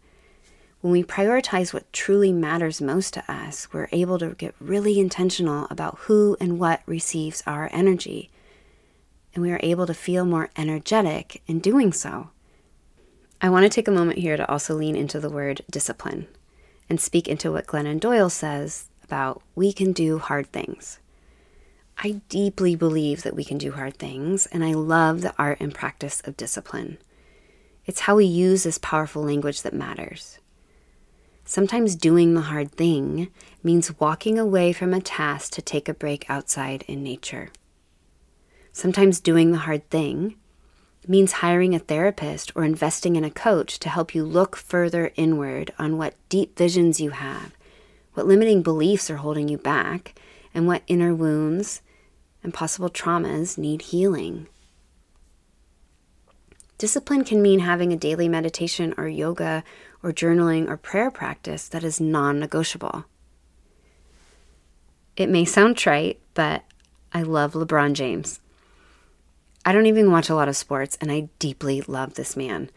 When 0.83 0.93
we 0.93 1.03
prioritize 1.03 1.73
what 1.73 1.93
truly 1.93 2.33
matters 2.33 2.81
most 2.81 3.15
to 3.15 3.33
us, 3.33 3.73
we're 3.73 3.89
able 3.91 4.19
to 4.19 4.35
get 4.35 4.55
really 4.61 5.01
intentional 5.01 5.67
about 5.71 5.99
who 6.01 6.37
and 6.39 6.61
what 6.61 6.83
receives 6.87 7.43
our 7.47 7.71
energy. 7.73 8.31
And 9.35 9.43
we 9.43 9.51
are 9.51 9.61
able 9.63 9.87
to 9.87 9.95
feel 9.95 10.25
more 10.25 10.51
energetic 10.57 11.43
in 11.47 11.59
doing 11.59 11.93
so. 11.93 12.31
I 13.41 13.51
want 13.51 13.65
to 13.65 13.69
take 13.69 13.87
a 13.87 13.93
moment 13.93 14.19
here 14.19 14.37
to 14.37 14.51
also 14.51 14.75
lean 14.75 14.97
into 14.97 15.21
the 15.21 15.29
word 15.29 15.61
discipline 15.71 16.27
and 16.89 17.01
speak 17.01 17.29
into 17.29 17.53
what 17.53 17.67
Glennon 17.67 18.01
Doyle 18.01 18.31
says 18.31 18.89
about 19.05 19.43
we 19.55 19.73
can 19.73 19.93
do 19.93 20.19
hard 20.19 20.51
things. 20.53 20.99
I 21.99 22.23
deeply 22.29 22.77
believe 22.77 23.23
that 23.23 23.37
we 23.37 23.45
can 23.45 23.59
do 23.59 23.73
hard 23.73 23.97
things, 23.97 24.47
and 24.47 24.65
I 24.65 24.75
love 24.75 25.21
the 25.21 25.35
art 25.39 25.59
and 25.61 25.75
practice 25.75 26.21
of 26.25 26.37
discipline. 26.37 26.99
It's 27.87 28.01
how 28.01 28.17
we 28.17 28.25
use 28.25 28.65
this 28.65 28.79
powerful 28.79 29.23
language 29.23 29.63
that 29.63 29.73
matters. 29.73 30.39
Sometimes 31.45 31.95
doing 31.95 32.35
the 32.35 32.43
hard 32.43 32.73
thing 32.73 33.29
means 33.63 34.01
walking 34.01 34.39
away 34.39 34.73
from 34.73 34.93
a 34.93 35.01
task 35.01 35.53
to 35.53 35.63
take 35.63 35.89
a 35.89 35.95
break 35.95 36.29
outside 36.29 36.85
in 36.89 37.03
nature. 37.03 37.51
Sometimes 38.73 39.21
doing 39.21 39.53
the 39.53 39.59
hard 39.59 39.89
thing 39.89 40.37
means 41.09 41.33
hiring 41.33 41.75
a 41.75 41.79
therapist 41.79 42.53
or 42.55 42.65
investing 42.65 43.17
in 43.17 43.25
a 43.25 43.31
coach 43.31 43.79
to 43.81 43.89
help 43.89 44.15
you 44.15 44.25
look 44.25 44.57
further 44.57 45.13
inward 45.17 45.73
on 45.79 45.99
what 45.99 46.15
deep 46.29 46.57
visions 46.57 47.01
you 47.01 47.11
have, 47.11 47.57
what 48.15 48.27
limiting 48.27 48.63
beliefs 48.63 49.11
are 49.11 49.17
holding 49.17 49.49
you 49.49 49.59
back, 49.59 50.15
and 50.55 50.67
what 50.67 50.83
inner 50.87 51.15
wounds 51.15 51.83
and 52.43 52.55
possible 52.55 52.89
traumas 52.89 53.59
need 53.59 53.83
healing. 53.83 54.47
Discipline 56.79 57.25
can 57.25 57.41
mean 57.41 57.61
having 57.61 57.93
a 57.93 57.97
daily 57.97 58.29
meditation 58.29 58.95
or 58.99 59.09
yoga 59.09 59.65
or 60.03 60.13
journaling 60.13 60.69
or 60.69 60.77
prayer 60.77 61.11
practice 61.11 61.69
that 61.69 61.83
is 61.83 62.01
non 62.01 62.39
negotiable. 62.39 63.05
It 65.17 65.31
may 65.31 65.47
sound 65.47 65.79
trite, 65.79 66.21
but 66.35 66.65
I 67.13 67.23
love 67.23 67.55
LeBron 67.55 67.95
James. 67.95 68.41
I 69.67 69.73
don't 69.73 69.87
even 69.87 70.13
watch 70.13 70.31
a 70.31 70.35
lot 70.37 70.47
of 70.47 70.57
sports, 70.57 70.97
and 71.01 71.11
I 71.11 71.29
deeply 71.41 71.81
love 71.81 72.15
this 72.15 72.37
man. 72.37 72.71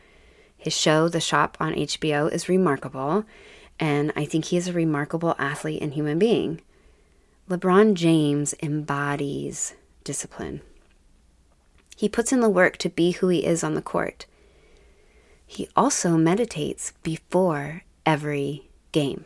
His 0.57 0.75
show, 0.75 1.07
The 1.07 1.21
Shop 1.21 1.55
on 1.59 1.75
HBO, 1.75 2.33
is 2.33 2.49
remarkable, 2.49 3.25
and 3.79 4.11
I 4.15 4.25
think 4.25 4.45
he 4.45 4.57
is 4.57 4.67
a 4.67 4.73
remarkable 4.73 5.35
athlete 5.37 5.83
and 5.83 5.93
human 5.93 6.17
being. 6.17 6.61
LeBron 7.47 7.93
James 7.93 8.55
embodies 8.63 9.75
discipline. 10.03 10.61
He 11.95 12.09
puts 12.09 12.31
in 12.31 12.39
the 12.39 12.49
work 12.49 12.77
to 12.77 12.89
be 12.89 13.11
who 13.11 13.27
he 13.27 13.45
is 13.45 13.63
on 13.63 13.75
the 13.75 13.83
court. 13.83 14.25
He 15.45 15.69
also 15.75 16.17
meditates 16.17 16.93
before 17.03 17.83
every 18.03 18.67
game. 18.91 19.25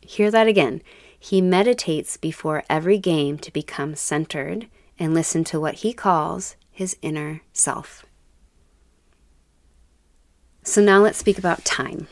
Hear 0.00 0.30
that 0.30 0.48
again. 0.48 0.80
He 1.18 1.42
meditates 1.42 2.16
before 2.16 2.64
every 2.70 2.96
game 2.96 3.36
to 3.38 3.52
become 3.52 3.94
centered 3.94 4.66
and 5.00 5.14
listen 5.14 5.42
to 5.42 5.58
what 5.58 5.76
he 5.76 5.92
calls 5.92 6.54
his 6.70 6.96
inner 7.02 7.40
self. 7.52 8.06
So 10.62 10.82
now 10.82 10.98
let's 10.98 11.18
speak 11.18 11.38
about 11.38 11.64
time, 11.64 12.06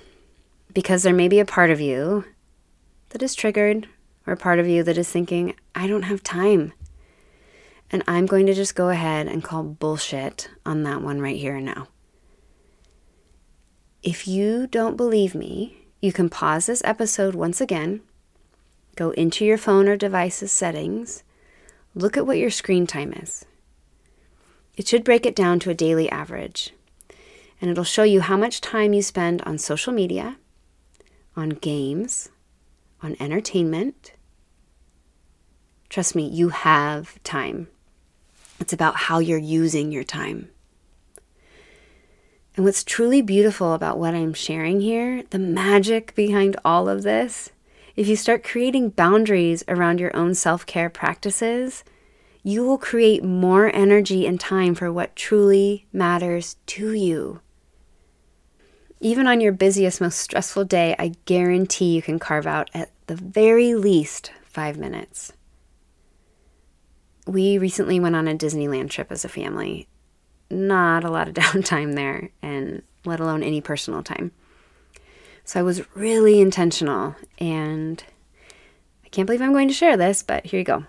because 0.72 1.02
there 1.02 1.14
may 1.14 1.28
be 1.28 1.38
a 1.38 1.44
part 1.44 1.70
of 1.70 1.80
you 1.80 2.24
that 3.10 3.22
is 3.22 3.34
triggered, 3.34 3.86
or 4.26 4.32
a 4.32 4.36
part 4.38 4.58
of 4.58 4.66
you 4.66 4.82
that 4.82 4.98
is 4.98 5.08
thinking, 5.08 5.54
I 5.74 5.86
don't 5.86 6.02
have 6.02 6.22
time. 6.22 6.72
And 7.90 8.02
I'm 8.06 8.26
going 8.26 8.46
to 8.46 8.54
just 8.54 8.74
go 8.74 8.88
ahead 8.88 9.28
and 9.28 9.44
call 9.44 9.62
bullshit 9.62 10.50
on 10.66 10.82
that 10.82 11.02
one 11.02 11.20
right 11.20 11.36
here 11.36 11.56
and 11.56 11.66
now. 11.66 11.88
If 14.02 14.28
you 14.28 14.66
don't 14.66 14.96
believe 14.96 15.34
me, 15.34 15.86
you 16.00 16.12
can 16.12 16.28
pause 16.28 16.66
this 16.66 16.82
episode 16.84 17.34
once 17.34 17.60
again, 17.60 18.00
go 18.96 19.10
into 19.10 19.44
your 19.44 19.58
phone 19.58 19.88
or 19.88 19.96
device's 19.96 20.52
settings, 20.52 21.22
look 21.98 22.16
at 22.16 22.26
what 22.26 22.38
your 22.38 22.50
screen 22.50 22.86
time 22.86 23.12
is. 23.12 23.44
It 24.76 24.86
should 24.86 25.02
break 25.02 25.26
it 25.26 25.34
down 25.34 25.58
to 25.60 25.70
a 25.70 25.74
daily 25.74 26.08
average, 26.08 26.72
and 27.60 27.70
it'll 27.70 27.84
show 27.84 28.04
you 28.04 28.20
how 28.20 28.36
much 28.36 28.60
time 28.60 28.92
you 28.92 29.02
spend 29.02 29.42
on 29.42 29.58
social 29.58 29.92
media, 29.92 30.36
on 31.36 31.50
games, 31.50 32.28
on 33.02 33.16
entertainment. 33.18 34.12
Trust 35.88 36.14
me, 36.14 36.28
you 36.28 36.50
have 36.50 37.20
time. 37.24 37.66
It's 38.60 38.72
about 38.72 38.96
how 38.96 39.18
you're 39.18 39.38
using 39.38 39.90
your 39.90 40.04
time. 40.04 40.50
And 42.56 42.64
what's 42.64 42.84
truly 42.84 43.22
beautiful 43.22 43.72
about 43.72 43.98
what 43.98 44.14
I'm 44.14 44.34
sharing 44.34 44.80
here, 44.80 45.24
the 45.30 45.38
magic 45.38 46.14
behind 46.14 46.56
all 46.64 46.88
of 46.88 47.02
this, 47.02 47.50
if 47.98 48.06
you 48.06 48.14
start 48.14 48.44
creating 48.44 48.90
boundaries 48.90 49.64
around 49.66 49.98
your 49.98 50.16
own 50.16 50.32
self 50.32 50.64
care 50.64 50.88
practices, 50.88 51.82
you 52.44 52.64
will 52.64 52.78
create 52.78 53.24
more 53.24 53.74
energy 53.74 54.24
and 54.24 54.38
time 54.38 54.76
for 54.76 54.92
what 54.92 55.16
truly 55.16 55.84
matters 55.92 56.54
to 56.66 56.92
you. 56.92 57.40
Even 59.00 59.26
on 59.26 59.40
your 59.40 59.50
busiest, 59.50 60.00
most 60.00 60.20
stressful 60.20 60.64
day, 60.64 60.94
I 60.96 61.14
guarantee 61.24 61.96
you 61.96 62.00
can 62.00 62.20
carve 62.20 62.46
out 62.46 62.70
at 62.72 62.92
the 63.08 63.16
very 63.16 63.74
least 63.74 64.30
five 64.44 64.78
minutes. 64.78 65.32
We 67.26 67.58
recently 67.58 67.98
went 67.98 68.14
on 68.14 68.28
a 68.28 68.34
Disneyland 68.36 68.90
trip 68.90 69.10
as 69.10 69.24
a 69.24 69.28
family. 69.28 69.88
Not 70.52 71.02
a 71.02 71.10
lot 71.10 71.26
of 71.26 71.34
downtime 71.42 71.96
there, 71.96 72.30
and 72.42 72.82
let 73.04 73.18
alone 73.18 73.42
any 73.42 73.60
personal 73.60 74.04
time. 74.04 74.30
So 75.48 75.58
I 75.58 75.62
was 75.62 75.96
really 75.96 76.42
intentional, 76.42 77.16
and 77.38 78.04
I 79.02 79.08
can't 79.08 79.24
believe 79.24 79.40
I'm 79.40 79.54
going 79.54 79.68
to 79.68 79.72
share 79.72 79.96
this, 79.96 80.22
but 80.22 80.44
here 80.44 80.58
you 80.58 80.64
go. 80.64 80.84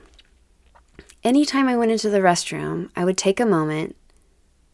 Anytime 1.23 1.69
I 1.69 1.77
went 1.77 1.91
into 1.91 2.09
the 2.09 2.19
restroom, 2.19 2.89
I 2.93 3.05
would 3.05 3.17
take 3.17 3.39
a 3.39 3.45
moment, 3.45 3.95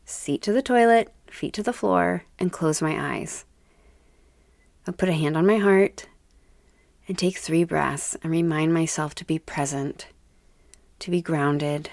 seat 0.03 0.41
to 0.41 0.51
the 0.51 0.63
toilet, 0.63 1.13
feet 1.29 1.53
to 1.53 1.61
the 1.61 1.71
floor, 1.71 2.23
and 2.39 2.51
close 2.51 2.81
my 2.81 3.15
eyes. 3.15 3.45
I'd 4.87 4.97
put 4.97 5.09
a 5.09 5.13
hand 5.13 5.37
on 5.37 5.45
my 5.45 5.57
heart 5.57 6.07
and 7.07 7.15
take 7.15 7.37
three 7.37 7.63
breaths 7.63 8.17
and 8.23 8.31
remind 8.31 8.73
myself 8.73 9.13
to 9.13 9.23
be 9.23 9.37
present, 9.37 10.07
to 10.97 11.11
be 11.11 11.21
grounded, 11.21 11.91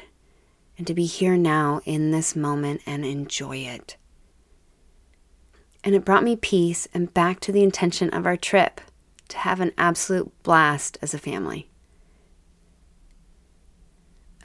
and 0.78 0.86
to 0.86 0.94
be 0.94 1.04
here 1.04 1.36
now 1.36 1.82
in 1.84 2.10
this 2.10 2.34
moment 2.34 2.80
and 2.86 3.04
enjoy 3.04 3.58
it. 3.58 3.98
And 5.84 5.94
it 5.94 6.04
brought 6.04 6.22
me 6.22 6.36
peace 6.36 6.86
and 6.94 7.12
back 7.12 7.40
to 7.40 7.52
the 7.52 7.62
intention 7.62 8.10
of 8.10 8.26
our 8.26 8.36
trip 8.36 8.80
to 9.28 9.38
have 9.38 9.60
an 9.60 9.72
absolute 9.76 10.30
blast 10.42 10.98
as 11.02 11.14
a 11.14 11.18
family. 11.18 11.68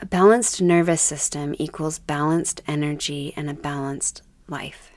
A 0.01 0.05
balanced 0.05 0.61
nervous 0.61 1.01
system 1.01 1.55
equals 1.57 1.99
balanced 1.99 2.61
energy 2.67 3.33
and 3.35 3.49
a 3.49 3.53
balanced 3.53 4.21
life. 4.47 4.91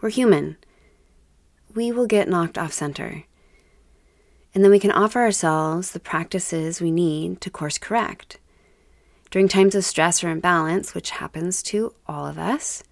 We're 0.00 0.10
human. 0.10 0.56
We 1.74 1.90
will 1.92 2.06
get 2.06 2.28
knocked 2.28 2.58
off 2.58 2.72
center. 2.72 3.24
And 4.54 4.62
then 4.62 4.70
we 4.70 4.78
can 4.78 4.92
offer 4.92 5.20
ourselves 5.20 5.90
the 5.90 6.00
practices 6.00 6.80
we 6.80 6.90
need 6.90 7.40
to 7.40 7.50
course 7.50 7.78
correct. 7.78 8.38
During 9.30 9.48
times 9.48 9.74
of 9.74 9.84
stress 9.84 10.22
or 10.22 10.28
imbalance, 10.28 10.94
which 10.94 11.10
happens 11.10 11.62
to 11.64 11.94
all 12.06 12.26
of 12.26 12.38
us, 12.38 12.84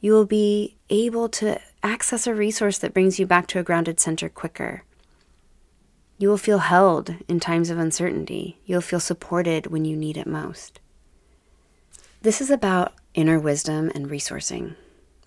you 0.00 0.12
will 0.12 0.26
be 0.26 0.76
able 0.88 1.28
to 1.28 1.60
access 1.82 2.26
a 2.26 2.34
resource 2.34 2.78
that 2.78 2.94
brings 2.94 3.18
you 3.18 3.26
back 3.26 3.46
to 3.48 3.58
a 3.58 3.62
grounded 3.62 4.00
center 4.00 4.28
quicker. 4.28 4.82
You 6.18 6.28
will 6.28 6.38
feel 6.38 6.58
held 6.58 7.14
in 7.28 7.40
times 7.40 7.70
of 7.70 7.78
uncertainty. 7.78 8.58
You'll 8.66 8.80
feel 8.80 9.00
supported 9.00 9.68
when 9.68 9.84
you 9.84 9.96
need 9.96 10.16
it 10.16 10.26
most. 10.26 10.80
This 12.22 12.40
is 12.40 12.50
about 12.50 12.92
inner 13.14 13.38
wisdom 13.38 13.90
and 13.94 14.10
resourcing. 14.10 14.74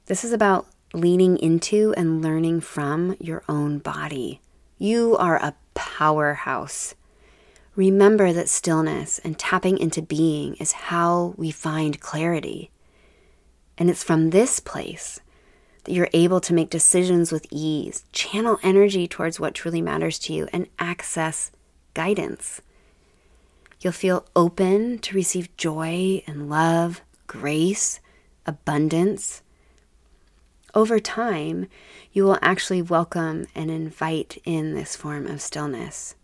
This 0.05 0.23
is 0.23 0.31
about 0.31 0.67
leaning 0.93 1.37
into 1.37 1.93
and 1.97 2.21
learning 2.21 2.61
from 2.61 3.15
your 3.19 3.43
own 3.49 3.79
body. 3.79 4.41
You 4.77 5.17
are 5.17 5.37
a 5.37 5.55
powerhouse. 5.73 6.93
Remember 7.75 8.31
that 8.31 8.49
stillness 8.49 9.17
and 9.19 9.39
tapping 9.39 9.79
into 9.79 10.03
being 10.03 10.53
is 10.55 10.73
how 10.73 11.33
we 11.37 11.49
find 11.49 11.99
clarity. 11.99 12.69
And 13.77 13.89
it's 13.89 14.03
from 14.03 14.29
this 14.29 14.59
place 14.59 15.19
that 15.83 15.93
you're 15.93 16.09
able 16.13 16.39
to 16.41 16.53
make 16.53 16.69
decisions 16.69 17.31
with 17.31 17.45
ease, 17.49 18.05
channel 18.11 18.59
energy 18.63 19.07
towards 19.07 19.39
what 19.39 19.53
truly 19.53 19.81
matters 19.81 20.17
to 20.19 20.33
you, 20.33 20.47
and 20.53 20.67
access 20.79 21.51
guidance. 21.93 22.61
You'll 23.81 23.93
feel 23.93 24.25
open 24.35 24.99
to 24.99 25.15
receive 25.15 25.55
joy 25.57 26.23
and 26.25 26.49
love, 26.49 27.01
grace, 27.27 27.99
abundance. 28.45 29.41
Over 30.73 30.99
time, 30.99 31.67
you 32.13 32.23
will 32.23 32.39
actually 32.41 32.81
welcome 32.81 33.45
and 33.53 33.69
invite 33.69 34.41
in 34.45 34.73
this 34.73 34.95
form 34.95 35.27
of 35.27 35.41
stillness. 35.41 36.15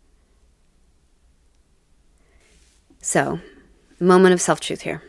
So, 3.01 3.39
moment 3.99 4.33
of 4.33 4.41
self 4.41 4.59
truth 4.59 4.81
here. 4.81 5.03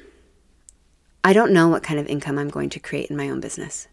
I 1.23 1.33
don't 1.33 1.53
know 1.53 1.69
what 1.69 1.83
kind 1.83 2.01
of 2.01 2.07
income 2.07 2.39
I'm 2.39 2.49
going 2.49 2.71
to 2.71 2.81
create 2.81 3.11
in 3.11 3.17
my 3.17 3.29
own 3.29 3.41
business. 3.41 3.89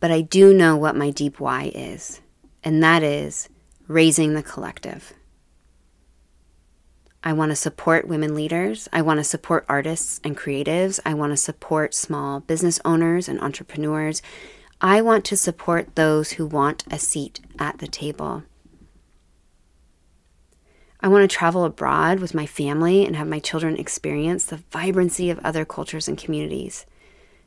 But 0.00 0.10
I 0.10 0.20
do 0.20 0.52
know 0.52 0.76
what 0.76 0.96
my 0.96 1.10
deep 1.10 1.38
why 1.38 1.70
is, 1.74 2.20
and 2.64 2.82
that 2.82 3.02
is 3.04 3.48
raising 3.86 4.34
the 4.34 4.42
collective. 4.42 5.12
I 7.24 7.32
want 7.32 7.52
to 7.52 7.56
support 7.56 8.08
women 8.08 8.34
leaders. 8.34 8.88
I 8.92 9.02
want 9.02 9.20
to 9.20 9.24
support 9.24 9.64
artists 9.68 10.20
and 10.24 10.36
creatives. 10.36 10.98
I 11.06 11.14
want 11.14 11.32
to 11.32 11.36
support 11.36 11.94
small 11.94 12.40
business 12.40 12.80
owners 12.84 13.28
and 13.28 13.40
entrepreneurs. 13.40 14.22
I 14.80 15.00
want 15.02 15.24
to 15.26 15.36
support 15.36 15.94
those 15.94 16.32
who 16.32 16.46
want 16.46 16.82
a 16.90 16.98
seat 16.98 17.38
at 17.60 17.78
the 17.78 17.86
table. 17.86 18.42
I 21.02 21.08
want 21.08 21.28
to 21.28 21.36
travel 21.36 21.64
abroad 21.64 22.20
with 22.20 22.34
my 22.34 22.46
family 22.46 23.04
and 23.04 23.16
have 23.16 23.26
my 23.26 23.40
children 23.40 23.76
experience 23.76 24.44
the 24.44 24.62
vibrancy 24.70 25.30
of 25.30 25.40
other 25.40 25.64
cultures 25.64 26.06
and 26.06 26.16
communities 26.16 26.86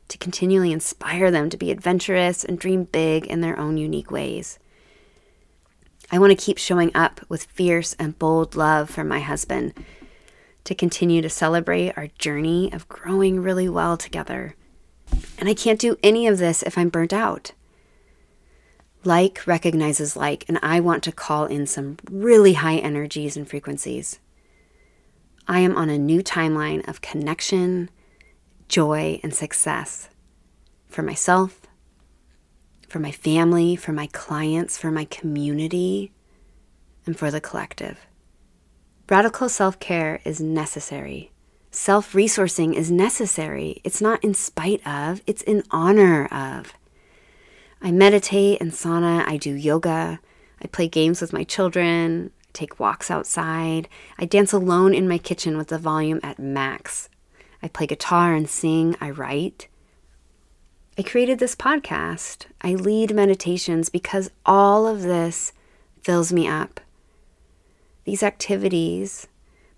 to 0.08 0.18
continually 0.18 0.72
inspire 0.72 1.30
them 1.30 1.50
to 1.50 1.56
be 1.56 1.70
adventurous 1.70 2.44
and 2.44 2.58
dream 2.58 2.84
big 2.84 3.26
in 3.26 3.40
their 3.40 3.58
own 3.58 3.76
unique 3.76 4.10
ways. 4.10 4.58
I 6.12 6.18
want 6.18 6.30
to 6.30 6.44
keep 6.44 6.58
showing 6.58 6.94
up 6.94 7.20
with 7.28 7.44
fierce 7.44 7.94
and 7.98 8.18
bold 8.18 8.54
love 8.54 8.90
for 8.90 9.02
my 9.02 9.20
husband, 9.20 9.72
to 10.64 10.74
continue 10.74 11.22
to 11.22 11.30
celebrate 11.30 11.96
our 11.96 12.08
journey 12.18 12.72
of 12.72 12.88
growing 12.88 13.40
really 13.40 13.68
well 13.68 13.96
together. 13.96 14.54
And 15.38 15.48
I 15.48 15.54
can't 15.54 15.80
do 15.80 15.96
any 16.02 16.26
of 16.26 16.38
this 16.38 16.62
if 16.62 16.76
I'm 16.76 16.88
burnt 16.88 17.12
out. 17.12 17.52
Like 19.06 19.46
recognizes 19.46 20.16
like, 20.16 20.44
and 20.48 20.58
I 20.62 20.80
want 20.80 21.02
to 21.04 21.12
call 21.12 21.46
in 21.46 21.66
some 21.66 21.96
really 22.10 22.54
high 22.54 22.76
energies 22.76 23.36
and 23.36 23.48
frequencies. 23.48 24.18
I 25.48 25.60
am 25.60 25.76
on 25.76 25.88
a 25.88 25.98
new 25.98 26.22
timeline 26.22 26.86
of 26.88 27.00
connection 27.00 27.88
joy, 28.68 29.20
and 29.22 29.34
success 29.34 30.08
for 30.88 31.02
myself, 31.02 31.62
for 32.88 32.98
my 32.98 33.10
family, 33.10 33.76
for 33.76 33.92
my 33.92 34.08
clients, 34.08 34.78
for 34.78 34.90
my 34.90 35.04
community, 35.04 36.12
and 37.04 37.16
for 37.18 37.30
the 37.30 37.40
collective. 37.40 38.06
Radical 39.08 39.48
self 39.48 39.78
care 39.78 40.20
is 40.24 40.40
necessary. 40.40 41.30
Self 41.70 42.12
resourcing 42.12 42.74
is 42.74 42.90
necessary. 42.90 43.80
It's 43.84 44.00
not 44.00 44.22
in 44.24 44.34
spite 44.34 44.84
of, 44.86 45.22
it's 45.26 45.42
in 45.42 45.62
honor 45.70 46.26
of. 46.26 46.72
I 47.86 47.92
meditate 47.92 48.60
and 48.60 48.72
sauna, 48.72 49.24
I 49.28 49.36
do 49.36 49.54
yoga, 49.54 50.18
I 50.60 50.66
play 50.66 50.88
games 50.88 51.20
with 51.20 51.32
my 51.32 51.44
children, 51.44 52.32
take 52.52 52.80
walks 52.80 53.12
outside, 53.12 53.88
I 54.18 54.24
dance 54.24 54.52
alone 54.52 54.92
in 54.92 55.06
my 55.06 55.18
kitchen 55.18 55.56
with 55.56 55.68
the 55.68 55.78
volume 55.78 56.18
at 56.24 56.40
max. 56.40 57.08
I 57.62 57.68
play 57.68 57.86
guitar 57.86 58.34
and 58.34 58.50
sing, 58.50 58.96
I 59.00 59.10
write. 59.10 59.68
I 60.98 61.04
created 61.04 61.38
this 61.38 61.54
podcast. 61.54 62.46
I 62.60 62.74
lead 62.74 63.14
meditations 63.14 63.88
because 63.88 64.32
all 64.44 64.88
of 64.88 65.02
this 65.02 65.52
fills 66.02 66.32
me 66.32 66.48
up. 66.48 66.80
These 68.02 68.24
activities, 68.24 69.28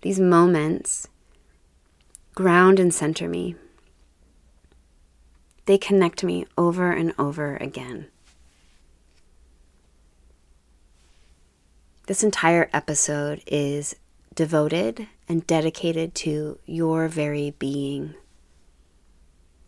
these 0.01 0.19
moments, 0.19 1.07
ground 2.33 2.79
and 2.79 2.91
center 2.91 3.29
me. 3.29 3.53
They 5.69 5.77
connect 5.77 6.23
me 6.23 6.47
over 6.57 6.91
and 6.91 7.13
over 7.19 7.55
again. 7.57 8.07
This 12.07 12.23
entire 12.23 12.71
episode 12.73 13.43
is 13.45 13.95
devoted 14.33 15.05
and 15.27 15.45
dedicated 15.45 16.15
to 16.15 16.57
your 16.65 17.07
very 17.07 17.51
being. 17.59 18.15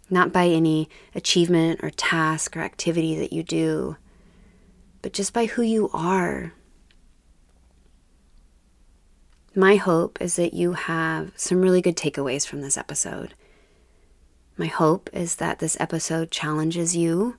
Not 0.09 0.33
by 0.33 0.47
any 0.47 0.89
achievement 1.13 1.81
or 1.83 1.91
task 1.91 2.57
or 2.57 2.61
activity 2.61 3.15
that 3.19 3.31
you 3.31 3.43
do, 3.43 3.95
but 5.03 5.13
just 5.13 5.33
by 5.33 5.45
who 5.45 5.61
you 5.61 5.91
are. 5.93 6.53
My 9.53 9.75
hope 9.75 10.19
is 10.19 10.35
that 10.37 10.55
you 10.55 10.73
have 10.73 11.31
some 11.35 11.61
really 11.61 11.79
good 11.79 11.95
takeaways 11.95 12.47
from 12.47 12.61
this 12.61 12.75
episode. 12.75 13.35
My 14.57 14.67
hope 14.67 15.09
is 15.13 15.35
that 15.35 15.59
this 15.59 15.77
episode 15.79 16.31
challenges 16.31 16.95
you 16.95 17.37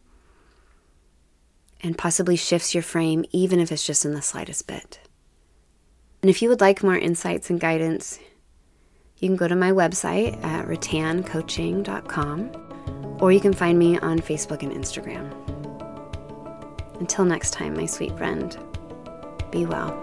and 1.83 1.99
possibly 1.99 2.37
shifts 2.37 2.75
your 2.75 2.83
frame, 2.83 3.25
even 3.33 3.61
if 3.61 3.73
it's 3.73 3.87
just 3.87 4.05
in 4.05 4.15
the 4.15 4.23
slightest 4.23 4.67
bit. 4.67 5.01
And 6.23 6.31
if 6.31 6.41
you 6.41 6.49
would 6.49 6.61
like 6.61 6.83
more 6.83 6.97
insights 6.97 7.51
and 7.51 7.61
guidance, 7.61 8.19
you 9.19 9.29
can 9.29 9.37
go 9.37 9.49
to 9.49 9.57
my 9.57 9.73
website 9.73 10.43
at 10.45 10.67
ratancoaching.com 10.67 13.19
or 13.21 13.33
you 13.33 13.41
can 13.41 13.53
find 13.53 13.79
me 13.79 13.99
on 13.99 14.19
Facebook 14.19 14.63
and 14.63 14.73
Instagram. 14.73 15.31
Until 17.01 17.25
next 17.25 17.53
time, 17.53 17.75
my 17.75 17.87
sweet 17.87 18.17
friend, 18.17 18.57
be 19.51 19.67
well. 19.67 20.01